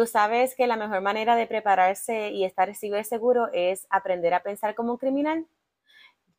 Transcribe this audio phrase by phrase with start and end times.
[0.00, 4.74] Tú sabes que la mejor manera de prepararse y estar seguro es aprender a pensar
[4.74, 5.46] como un criminal.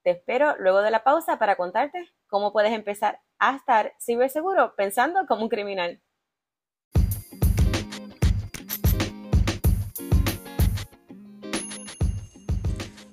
[0.02, 5.28] Te espero luego de la pausa para contarte cómo puedes empezar a estar seguro pensando
[5.28, 6.02] como un criminal.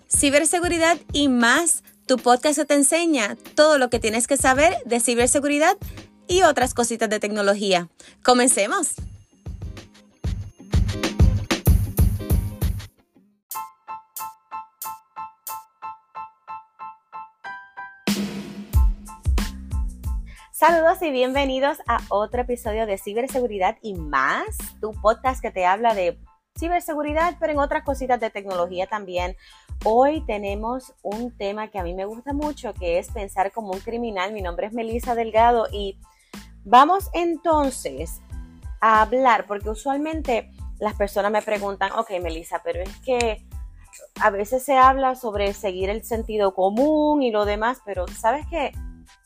[0.09, 5.77] Ciberseguridad y más, tu podcast te enseña todo lo que tienes que saber de ciberseguridad
[6.27, 7.89] y otras cositas de tecnología.
[8.23, 8.95] Comencemos.
[20.71, 24.45] Saludos y bienvenidos a otro episodio de Ciberseguridad y más,
[24.83, 26.19] tu podcast que te habla de
[26.59, 29.35] ciberseguridad, pero en otras cositas de tecnología también.
[29.87, 33.81] Hoy tenemos un tema que a mí me gusta mucho, que es pensar como un
[33.81, 34.35] criminal.
[34.35, 35.99] Mi nombre es Melissa Delgado y
[36.65, 38.21] vamos entonces
[38.83, 43.43] a hablar, porque usualmente las personas me preguntan, ok, Melissa, pero es que
[44.21, 48.73] a veces se habla sobre seguir el sentido común y lo demás, pero ¿sabes qué?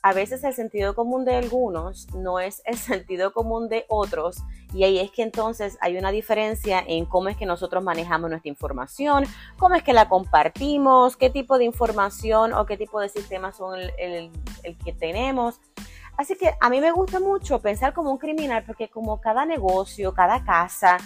[0.02, 4.42] A veces el sentido común de algunos no es el sentido común de otros
[4.74, 8.48] y ahí es que entonces hay una diferencia en cómo es que nosotros manejamos nuestra
[8.48, 9.24] información,
[9.58, 13.78] cómo es que la compartimos, qué tipo de información o qué tipo de sistemas son
[13.98, 14.30] el,
[14.84, 15.60] que tenemos.
[16.16, 20.14] Así que a mí me gusta mucho pensar como un criminal porque como cada negocio,
[20.14, 20.96] cada casa,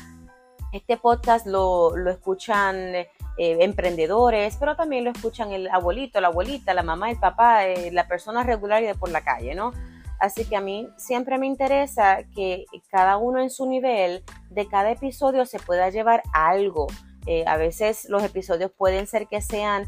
[0.73, 2.93] este podcast lo, lo escuchan
[3.39, 7.91] eh, emprendedores, pero también lo escuchan el abuelito, la abuelita, la mamá, el papá, eh,
[7.93, 9.73] la persona regular y de por la calle, ¿no?
[10.19, 14.91] Así que a mí siempre me interesa que cada uno en su nivel de cada
[14.91, 16.87] episodio se pueda llevar algo.
[17.27, 19.87] Eh, a veces los episodios pueden ser que sean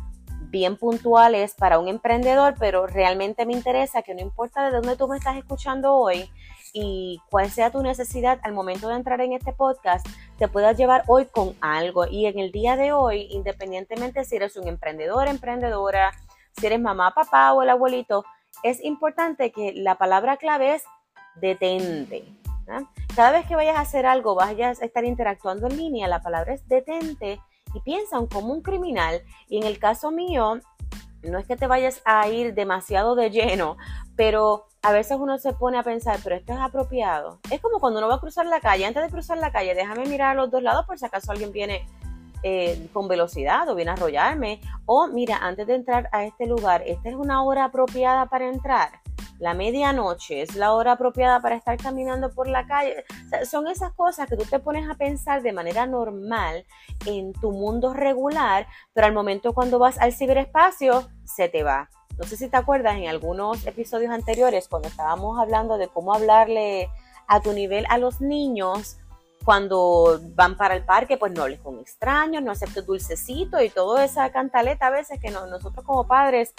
[0.50, 5.08] bien puntuales para un emprendedor, pero realmente me interesa que no importa de dónde tú
[5.08, 6.30] me estás escuchando hoy,
[6.72, 10.06] y cuál sea tu necesidad al momento de entrar en este podcast,
[10.38, 12.06] te puedas llevar hoy con algo.
[12.06, 16.12] Y en el día de hoy, independientemente si eres un emprendedor, emprendedora,
[16.58, 18.24] si eres mamá, papá o el abuelito,
[18.62, 20.84] es importante que la palabra clave es
[21.36, 22.24] detente.
[23.16, 26.52] Cada vez que vayas a hacer algo, vayas a estar interactuando en línea, la palabra
[26.52, 27.40] es detente
[27.74, 29.22] y piensa como un criminal.
[29.48, 30.60] Y en el caso mío,
[31.22, 33.76] no es que te vayas a ir demasiado de lleno,
[34.16, 37.40] pero a veces uno se pone a pensar, pero esto es apropiado.
[37.50, 40.06] Es como cuando uno va a cruzar la calle, antes de cruzar la calle, déjame
[40.06, 41.86] mirar a los dos lados por si acaso alguien viene
[42.44, 44.60] eh, con velocidad o viene a arrollarme.
[44.86, 49.00] O mira, antes de entrar a este lugar, esta es una hora apropiada para entrar.
[49.38, 53.04] La medianoche es la hora apropiada para estar caminando por la calle.
[53.48, 56.66] son esas cosas que tú te pones a pensar de manera normal
[57.06, 61.88] en tu mundo regular, pero al momento cuando vas al ciberespacio, se te va.
[62.18, 66.90] No sé si te acuerdas en algunos episodios anteriores cuando estábamos hablando de cómo hablarle
[67.28, 68.98] a tu nivel a los niños
[69.44, 74.04] cuando van para el parque, pues no les con extraños, no aceptes dulcecito y toda
[74.04, 76.52] esa cantaleta a veces que nosotros como padres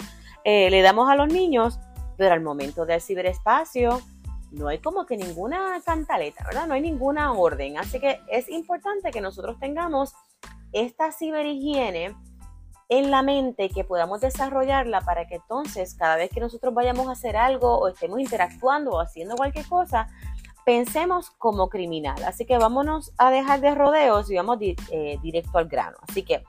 [0.44, 1.78] eh, le damos a los niños,
[2.20, 4.02] pero al momento del ciberespacio
[4.50, 6.66] no hay como que ninguna cantaleta, ¿verdad?
[6.66, 7.78] No hay ninguna orden.
[7.78, 10.12] Así que es importante que nosotros tengamos
[10.70, 12.14] esta ciberhigiene
[12.90, 17.12] en la mente que podamos desarrollarla para que entonces cada vez que nosotros vayamos a
[17.12, 20.06] hacer algo o estemos interactuando o haciendo cualquier cosa,
[20.66, 22.22] pensemos como criminal.
[22.24, 25.96] Así que vámonos a dejar de rodeos y vamos eh, directo al grano.
[26.06, 26.44] Así que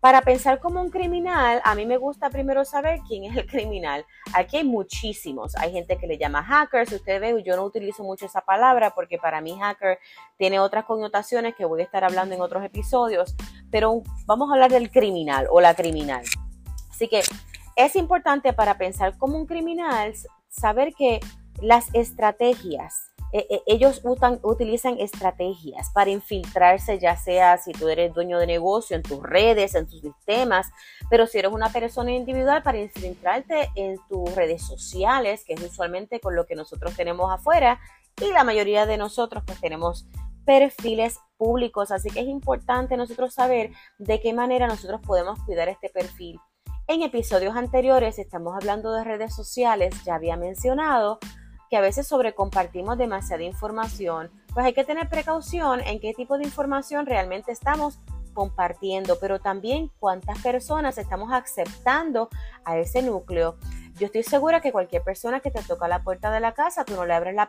[0.00, 4.04] para pensar como un criminal, a mí me gusta primero saber quién es el criminal.
[4.34, 5.56] Aquí hay muchísimos.
[5.56, 6.88] Hay gente que le llama hacker.
[6.88, 9.98] Si usted ve, yo no utilizo mucho esa palabra porque para mí hacker
[10.36, 13.34] tiene otras connotaciones que voy a estar hablando en otros episodios.
[13.70, 16.24] Pero vamos a hablar del criminal o la criminal.
[16.90, 17.22] Así que
[17.74, 20.12] es importante para pensar como un criminal
[20.48, 21.20] saber que
[21.60, 24.02] las estrategias eh, eh, ellos
[24.42, 29.74] utilizan estrategias para infiltrarse, ya sea si tú eres dueño de negocio, en tus redes,
[29.74, 30.70] en tus sistemas,
[31.10, 36.20] pero si eres una persona individual, para infiltrarte en tus redes sociales, que es usualmente
[36.20, 37.80] con lo que nosotros tenemos afuera,
[38.20, 40.06] y la mayoría de nosotros pues tenemos
[40.46, 45.88] perfiles públicos, así que es importante nosotros saber de qué manera nosotros podemos cuidar este
[45.88, 46.40] perfil.
[46.88, 51.18] En episodios anteriores estamos hablando de redes sociales, ya había mencionado,
[51.70, 56.44] que a veces sobrecompartimos demasiada información, pues hay que tener precaución en qué tipo de
[56.44, 57.98] información realmente estamos
[58.36, 62.28] compartiendo, pero también cuántas personas estamos aceptando
[62.64, 63.56] a ese núcleo.
[63.98, 66.94] Yo estoy segura que cualquier persona que te toca la puerta de la casa, tú
[66.94, 67.48] no le abres la,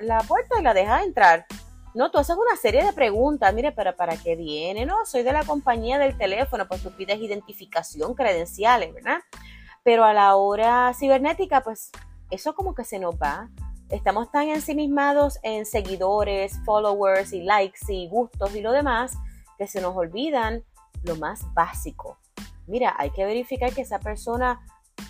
[0.00, 1.46] la puerta y la dejas entrar.
[1.94, 4.86] No, tú haces una serie de preguntas, mire, pero ¿para qué viene?
[4.86, 9.18] No, soy de la compañía del teléfono, pues tú pides identificación, credenciales, ¿verdad?
[9.82, 11.90] Pero a la hora cibernética, pues
[12.30, 13.48] eso como que se nos va.
[13.90, 19.16] estamos tan ensimismados en seguidores, followers y likes y gustos y lo demás
[19.56, 20.62] que se nos olvidan
[21.04, 22.18] lo más básico.
[22.66, 24.60] Mira, hay que verificar que esa persona,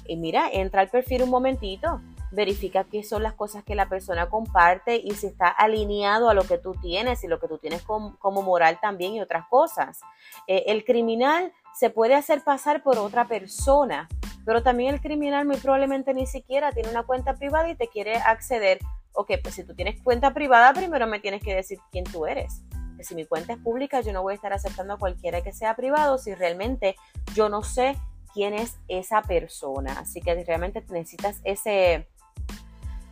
[0.06, 2.00] y mira, entra al perfil un momentito,
[2.30, 6.42] verifica qué son las cosas que la persona comparte y si está alineado a lo
[6.44, 10.00] que tú tienes y lo que tú tienes como, moral también y otras cosas.
[10.46, 14.08] Eh, el criminal se puede hacer pasar por otra persona,
[14.48, 18.16] pero también el criminal muy probablemente ni siquiera tiene una cuenta privada y te quiere
[18.16, 18.78] acceder.
[19.12, 22.62] Ok, pues si tú tienes cuenta privada, primero me tienes que decir quién tú eres.
[23.02, 25.76] Si mi cuenta es pública, yo no voy a estar aceptando a cualquiera que sea
[25.76, 26.96] privado si realmente
[27.34, 27.98] yo no sé
[28.32, 29.92] quién es esa persona.
[30.00, 32.08] Así que realmente necesitas ese,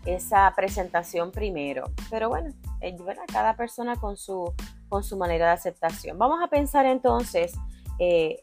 [0.06, 1.90] esa presentación primero.
[2.08, 2.96] Pero bueno, eh,
[3.30, 4.54] cada persona con su,
[4.88, 6.16] con su manera de aceptación.
[6.16, 7.52] Vamos a pensar entonces
[7.98, 8.42] eh,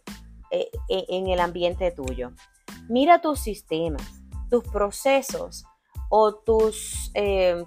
[0.51, 2.33] eh, en el ambiente tuyo.
[2.89, 4.03] Mira tus sistemas,
[4.49, 5.65] tus procesos
[6.09, 7.11] o tus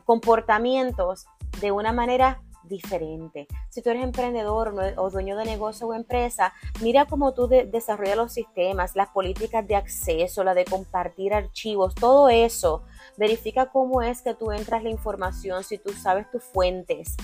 [0.05, 1.27] comportamientos
[1.61, 3.47] de una manera diferente.
[3.71, 8.33] Si tú eres emprendedor o dueño de negocio o empresa, mira cómo tú desarrollas los
[8.33, 12.83] sistemas, las políticas de acceso, la de compartir archivos, todo eso.
[13.17, 17.17] Verifica cómo es que tú entras la información, si tú sabes tus fuentes.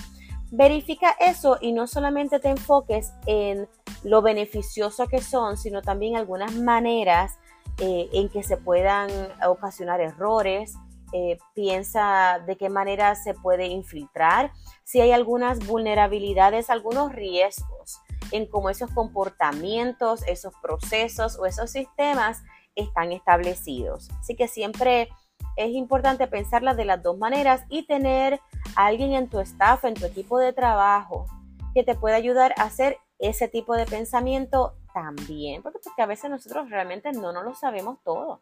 [0.49, 3.67] Verifica eso y no solamente te enfoques en
[4.03, 7.37] lo beneficioso que son, sino también algunas maneras
[7.79, 9.09] eh, en que se puedan
[9.47, 10.75] ocasionar errores,
[11.15, 14.51] eh, piensa de qué manera se puede infiltrar,
[14.83, 17.99] si hay algunas vulnerabilidades, algunos riesgos
[18.31, 22.41] en cómo esos comportamientos, esos procesos o esos sistemas
[22.75, 24.09] están establecidos.
[24.19, 25.09] Así que siempre
[25.55, 28.39] es importante pensarlas de las dos maneras y tener
[28.75, 31.27] a alguien en tu staff, en tu equipo de trabajo,
[31.75, 36.29] que te pueda ayudar a hacer ese tipo de pensamiento también, porque, porque a veces
[36.29, 38.41] nosotros realmente no nos lo sabemos todo.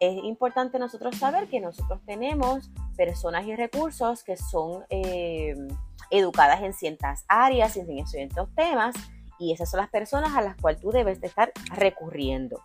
[0.00, 5.54] Es importante nosotros saber que nosotros tenemos personas y recursos que son eh,
[6.10, 8.94] educadas en ciertas áreas, en ciertos temas,
[9.38, 12.62] y esas son las personas a las cuales tú debes de estar recurriendo.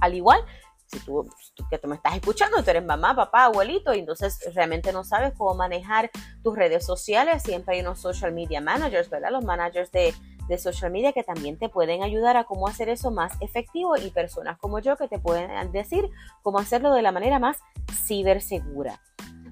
[0.00, 0.42] Al igual,
[0.86, 1.28] si tú,
[1.70, 5.32] que tú me estás escuchando, tú eres mamá, papá, abuelito, y entonces realmente no sabes
[5.36, 6.10] cómo manejar
[6.42, 9.30] tus redes sociales, siempre hay unos social media managers, ¿verdad?
[9.30, 10.14] Los managers de,
[10.48, 14.10] de social media que también te pueden ayudar a cómo hacer eso más efectivo y
[14.10, 16.10] personas como yo que te pueden decir
[16.42, 17.58] cómo hacerlo de la manera más
[18.06, 19.00] cibersegura.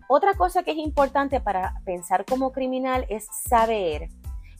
[0.08, 4.08] Otra cosa que es importante para pensar como criminal es saber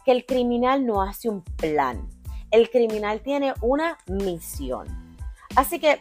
[0.05, 2.09] que el criminal no hace un plan.
[2.51, 4.87] El criminal tiene una misión.
[5.57, 6.01] Así que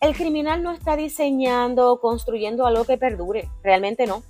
[0.00, 3.48] el criminal no está diseñando o construyendo algo que perdure.
[3.62, 4.22] Realmente no.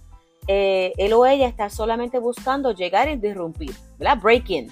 [0.46, 4.18] Eh, él o ella está solamente buscando llegar y disrumpir, ¿verdad?
[4.22, 4.70] Breaking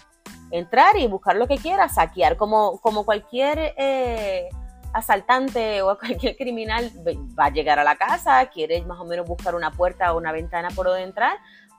[0.53, 4.49] entrar y buscar lo que quiera, saquear, como, como cualquier eh,
[4.93, 6.91] asaltante o cualquier criminal
[7.39, 10.31] va a llegar a la casa, quiere más o menos buscar una puerta o una
[10.31, 11.39] ventana por donde entrar,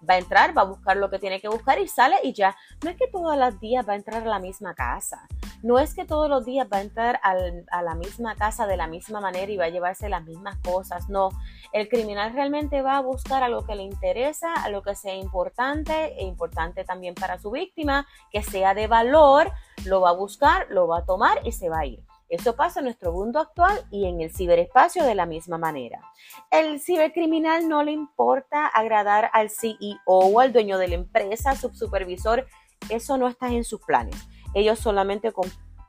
[0.09, 2.55] va a entrar, va a buscar lo que tiene que buscar y sale y ya.
[2.83, 5.27] No es que todos los días va a entrar a la misma casa.
[5.61, 8.87] No es que todos los días va a entrar a la misma casa de la
[8.87, 11.09] misma manera y va a llevarse las mismas cosas.
[11.09, 11.29] No,
[11.71, 15.15] el criminal realmente va a buscar a lo que le interesa, a lo que sea
[15.15, 19.51] importante e importante también para su víctima, que sea de valor,
[19.85, 22.03] lo va a buscar, lo va a tomar y se va a ir.
[22.33, 26.01] Eso pasa en nuestro mundo actual y en el ciberespacio de la misma manera.
[26.49, 31.69] El cibercriminal no le importa agradar al CEO o al dueño de la empresa, su
[31.75, 32.47] supervisor,
[32.89, 34.15] eso no está en sus planes.
[34.55, 35.31] Ellos solamente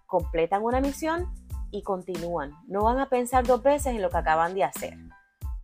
[0.04, 1.33] completan una misión
[1.71, 2.52] y continúan.
[2.68, 4.99] No van a pensar dos veces en lo que acaban de hacer.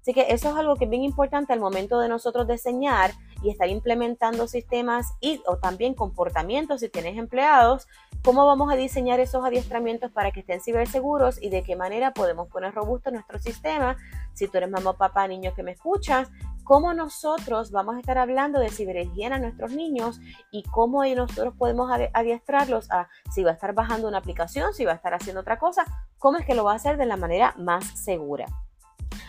[0.01, 3.11] Así que eso es algo que es bien importante al momento de nosotros diseñar
[3.43, 7.87] y estar implementando sistemas y o también comportamientos si tienes empleados,
[8.23, 12.49] cómo vamos a diseñar esos adiestramientos para que estén ciberseguros y de qué manera podemos
[12.49, 13.97] poner robusto nuestro sistema.
[14.35, 16.29] Si tú eres mamá, papá, niño que me escuchas,
[16.65, 21.91] cómo nosotros vamos a estar hablando de ciberhigiene a nuestros niños y cómo nosotros podemos
[22.13, 25.59] adiestrarlos a si va a estar bajando una aplicación, si va a estar haciendo otra
[25.59, 25.85] cosa,
[26.19, 28.47] cómo es que lo va a hacer de la manera más segura.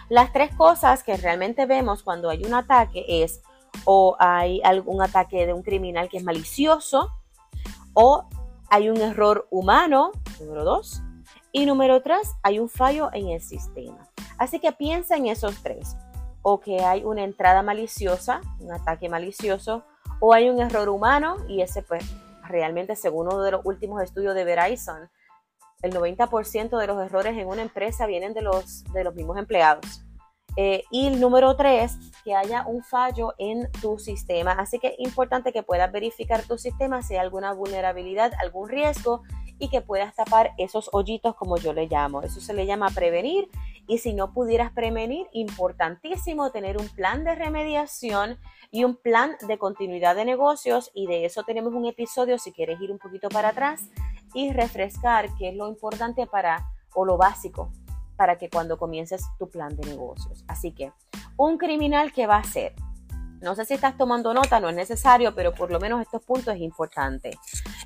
[0.10, 3.42] Las tres cosas que realmente vemos cuando hay un ataque es
[3.86, 7.10] o hay algún ataque de un criminal que es malicioso,
[7.94, 8.28] o
[8.72, 11.04] hay un error humano, número dos,
[11.52, 14.08] y número tres, hay un fallo en el sistema.
[14.38, 15.98] Así que piensa en esos tres,
[16.42, 19.84] o que hay una entrada maliciosa, un ataque malicioso,
[20.22, 22.06] o hay un error humano, y ese pues
[22.48, 25.10] realmente según uno de los últimos estudios de Verizon,
[25.82, 30.06] el 90% de los errores en una empresa vienen de los, de los mismos empleados.
[30.58, 34.52] Eh, y el número tres, que haya un fallo en tu sistema.
[34.52, 39.24] Así que es importante que puedas verificar tu sistema si hay alguna vulnerabilidad, algún riesgo
[39.62, 42.24] y que puedas tapar esos hoyitos como yo le llamo.
[42.24, 43.48] Eso se le llama prevenir
[43.88, 48.40] Y si no pudieras prevenir, importantísimo tener un plan de remediación
[48.72, 50.92] y un plan de continuidad de negocios.
[50.94, 53.84] Y de eso tenemos un episodio si quieres ir un poquito para atrás
[54.34, 57.72] y refrescar qué es lo importante para, o lo básico,
[58.22, 60.46] para que cuando comiences tu plan de negocios.
[60.48, 60.94] Así que,
[61.38, 62.76] un criminal que va a ser
[63.42, 66.54] no sé si estás tomando nota, no es necesario, pero por lo menos estos puntos
[66.54, 67.32] es importante.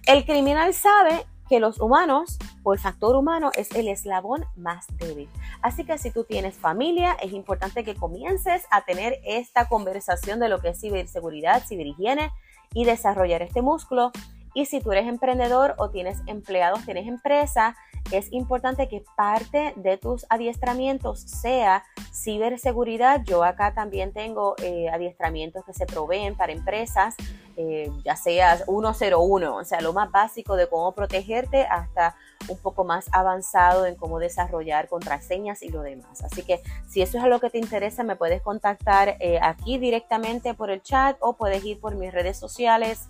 [0.06, 5.30] El criminal sabe que los humanos o el factor humano es el eslabón más débil.
[5.62, 10.50] Así que si tú tienes familia, es importante que comiences a tener esta conversación de
[10.50, 12.34] lo que es ciberseguridad, ciberhigiene
[12.74, 14.12] y desarrollar este músculo.
[14.56, 17.76] Y si tú eres emprendedor o tienes empleados, tienes empresa,
[18.12, 21.84] es importante que parte de tus adiestramientos sea
[22.14, 23.24] ciberseguridad.
[23.26, 27.16] Yo acá también tengo eh, adiestramientos que se proveen para empresas,
[27.58, 32.16] eh, ya sea 101, o sea, lo más básico de cómo protegerte hasta
[32.48, 36.24] un poco más avanzado en cómo desarrollar contraseñas y lo demás.
[36.24, 39.78] Así que si eso es a lo que te interesa, me puedes contactar eh, aquí
[39.80, 43.10] directamente por el chat o puedes ir por mis redes sociales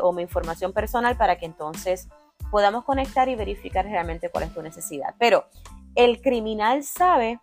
[0.00, 2.08] o mi información personal para que entonces
[2.50, 5.14] podamos conectar y verificar realmente cuál es tu necesidad.
[5.18, 5.44] Pero
[5.94, 7.40] el criminal sabe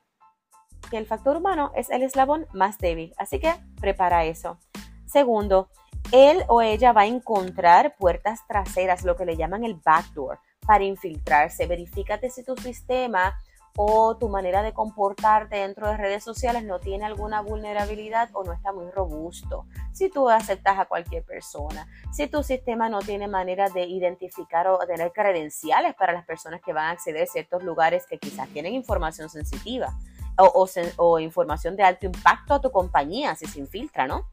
[0.89, 4.57] que el factor humano es el eslabón más débil, así que prepara eso.
[5.05, 5.69] Segundo,
[6.11, 10.83] él o ella va a encontrar puertas traseras, lo que le llaman el backdoor, para
[10.83, 11.67] infiltrarse.
[11.67, 13.35] Verifícate si tu sistema
[13.75, 18.53] o tu manera de comportarte dentro de redes sociales no tiene alguna vulnerabilidad o no
[18.53, 19.65] está muy robusto.
[19.93, 24.79] Si tú aceptas a cualquier persona, si tu sistema no tiene manera de identificar o
[24.79, 28.73] tener credenciales para las personas que van a acceder a ciertos lugares que quizás tienen
[28.73, 29.95] información sensitiva
[30.37, 34.29] o, información de alto impacto a tu compañía si se infiltra, ¿no?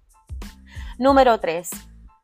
[0.99, 1.71] Número tres,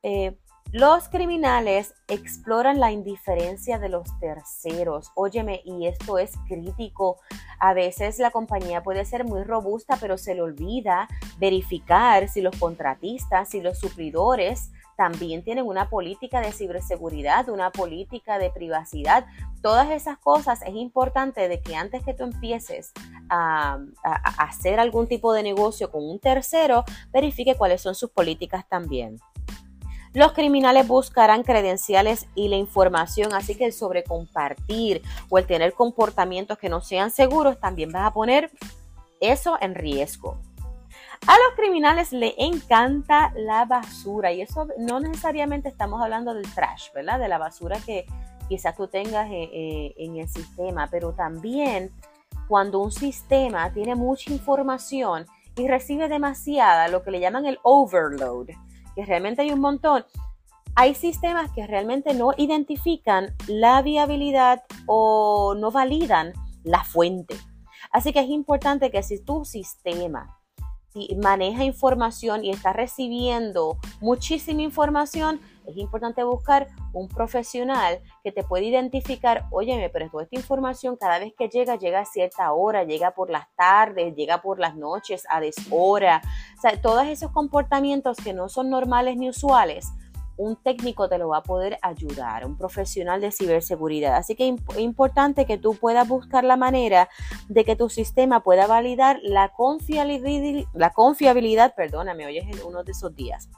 [0.03, 0.39] eh,
[0.75, 5.13] los criminales exploran la indiferencia de los terceros.
[5.15, 7.21] Óyeme, y esto es crítico.
[7.61, 11.07] A veces la compañía puede ser muy robusta, pero se le olvida
[11.39, 18.41] verificar si los contratistas, si los suplidores también tienen una política de ciberseguridad, una política
[18.41, 19.27] de privacidad.
[19.63, 22.93] Todas esas cosas es importante de que antes que tú empieces
[23.29, 28.69] a, a hacer algún tipo de negocio con un tercero, verifique cuáles son sus políticas
[28.69, 29.21] también.
[30.15, 36.57] Los criminales buscarán credenciales y la información, así que el sobrecompartir o el tener comportamientos
[36.57, 38.53] que no sean seguros también vas a poner
[39.21, 40.39] eso en riesgo.
[41.27, 46.93] A los criminales le encanta la basura y eso no necesariamente estamos hablando del trash,
[46.95, 47.19] ¿verdad?
[47.19, 48.07] De la basura que
[48.49, 51.91] quizás tú tengas eh, eh, en el sistema, pero también
[52.47, 58.51] cuando un sistema tiene mucha información y recibe demasiada, lo que le llaman el overload,
[58.95, 60.05] que realmente hay un montón,
[60.77, 66.33] hay sistemas que realmente no identifican la viabilidad o no validan
[66.65, 67.37] la fuente.
[67.93, 70.41] Así que es importante que si tu sistema
[71.23, 78.65] maneja información y está recibiendo muchísima información, es importante buscar un profesional que te pueda
[78.65, 83.13] identificar, óyeme, pero toda esta información cada vez que llega, llega a cierta hora, llega
[83.13, 86.23] por las tardes, llega por las noches, a deshora.
[86.57, 89.89] O sea, todos esos comportamientos que no son normales ni usuales,
[90.37, 94.17] un técnico te lo va a poder ayudar, un profesional de ciberseguridad.
[94.17, 97.09] Así que es importante que tú puedas buscar la manera
[97.49, 102.93] de que tu sistema pueda validar la confiabilidad, la confiabilidad, perdóname, hoy es uno de
[102.93, 103.49] esos días,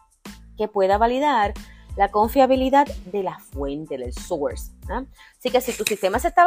[0.57, 1.55] que pueda validar
[1.97, 4.73] la confiabilidad de la fuente, del source.
[5.39, 6.43] Así que si tu sistema se está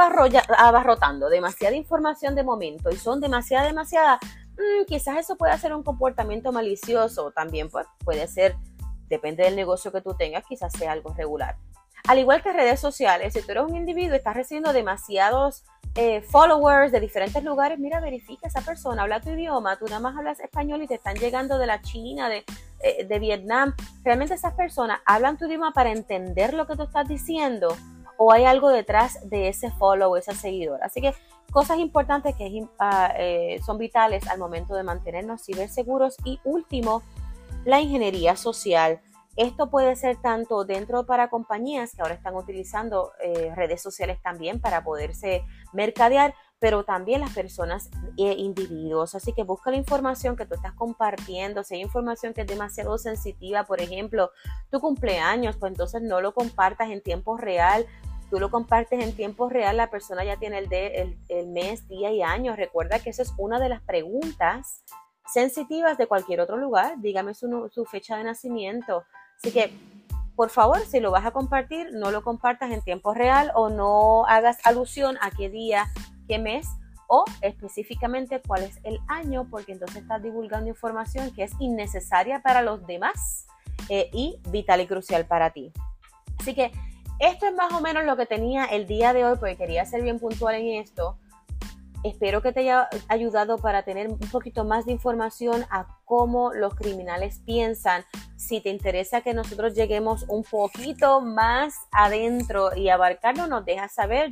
[0.58, 4.20] abarrotando demasiada información de momento y son demasiada, demasiada,
[4.54, 8.56] mm, quizás eso puede ser un comportamiento malicioso, también pues, puede ser,
[9.08, 11.58] depende del negocio que tú tengas, quizás sea algo regular.
[12.08, 15.64] Al igual que redes sociales, si tú eres un individuo y estás recibiendo demasiados
[15.96, 20.18] eh, followers de diferentes lugares, mira, verifica esa persona, habla tu idioma, tú nada más
[20.18, 22.46] hablas español y te están llegando de la China, de,
[22.82, 23.76] eh, de Vietnam.
[24.04, 27.76] Realmente esas personas hablan tu idioma para entender lo que tú estás diciendo
[28.22, 30.84] o hay algo detrás de ese follow, ese seguidor.
[30.84, 31.14] Así que
[31.52, 32.68] cosas importantes que
[33.18, 36.18] eh, son vitales al momento de mantenernos ciberseguros.
[36.26, 37.02] Y último,
[37.64, 39.00] la ingeniería social.
[39.36, 44.60] Esto puede ser tanto dentro para compañías que ahora están utilizando eh, redes sociales también
[44.60, 49.16] para poderse mercadear, pero también las personas e individuos.
[49.16, 51.64] Así que busca la información que tú estás compartiendo.
[51.64, 54.32] Si hay información que es demasiado sensitiva, por ejemplo,
[54.70, 57.86] tu cumpleaños, pues entonces no lo compartas en tiempo real.
[58.30, 62.12] Tú lo compartes en tiempo real, la persona ya tiene el, de, el, mes, día
[62.12, 62.56] y año.
[62.56, 64.84] Recuerda que esa es una de las preguntas
[65.26, 66.96] sensitivas de cualquier otro lugar.
[66.98, 69.04] Dígame su, su fecha de nacimiento,
[69.42, 69.72] Así que,
[70.36, 74.26] por favor, si lo vas a compartir, no lo compartas en tiempo real o no
[74.26, 75.88] hagas alusión a qué día,
[76.28, 76.68] qué mes
[77.08, 82.62] o específicamente cuál es el año, porque entonces estás divulgando información que es innecesaria para
[82.62, 83.48] los demás
[83.90, 85.74] eh, y vital y crucial para ti.
[86.38, 86.72] Así que
[87.20, 90.04] esto es más o menos lo que tenía el día de hoy, porque quería ser
[90.04, 91.18] bien puntual en esto.
[92.02, 96.74] Espero que te haya ayudado para tener un poquito más de información a cómo los
[96.74, 98.06] criminales piensan.
[98.38, 104.32] Si te interesa que nosotros lleguemos un poquito más adentro y abarcarlo, nos dejas saber.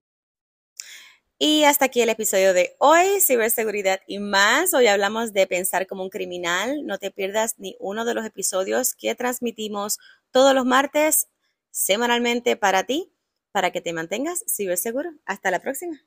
[1.40, 4.74] Y hasta aquí el episodio de hoy, ciberseguridad y más.
[4.74, 6.86] Hoy hablamos de pensar como un criminal.
[6.86, 10.00] No te pierdas ni uno de los episodios que transmitimos
[10.32, 11.28] todos los martes
[11.70, 13.14] semanalmente para ti,
[13.52, 15.12] para que te mantengas ciberseguro.
[15.26, 16.02] Hasta la próxima.